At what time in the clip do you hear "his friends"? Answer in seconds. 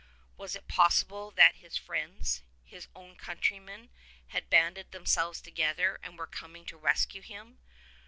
1.57-2.41